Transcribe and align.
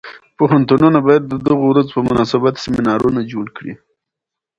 پوهنتونونه 0.37 0.99
باید 1.05 1.23
د 1.27 1.33
دغو 1.45 1.65
ورځو 1.69 1.91
په 1.95 2.01
مناسبت 2.09 2.53
سیمینارونه 2.63 3.19
جوړ 3.31 3.45
کړي. 3.57 3.73